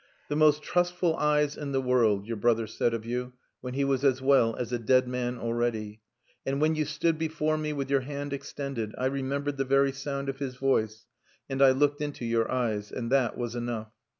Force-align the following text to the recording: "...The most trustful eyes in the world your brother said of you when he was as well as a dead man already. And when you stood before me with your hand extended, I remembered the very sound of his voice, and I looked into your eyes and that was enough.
"...The 0.29 0.35
most 0.35 0.63
trustful 0.63 1.15
eyes 1.17 1.55
in 1.55 1.73
the 1.73 1.79
world 1.79 2.25
your 2.25 2.35
brother 2.35 2.65
said 2.65 2.95
of 2.95 3.05
you 3.05 3.33
when 3.59 3.75
he 3.75 3.83
was 3.85 4.03
as 4.03 4.19
well 4.19 4.55
as 4.55 4.73
a 4.73 4.79
dead 4.79 5.07
man 5.07 5.37
already. 5.37 6.01
And 6.43 6.59
when 6.59 6.73
you 6.73 6.85
stood 6.85 7.19
before 7.19 7.55
me 7.55 7.71
with 7.71 7.91
your 7.91 8.01
hand 8.01 8.33
extended, 8.33 8.95
I 8.97 9.05
remembered 9.05 9.57
the 9.57 9.63
very 9.63 9.91
sound 9.91 10.27
of 10.27 10.39
his 10.39 10.55
voice, 10.55 11.05
and 11.47 11.61
I 11.61 11.69
looked 11.69 12.01
into 12.01 12.25
your 12.25 12.51
eyes 12.51 12.91
and 12.91 13.11
that 13.11 13.37
was 13.37 13.55
enough. 13.55 13.91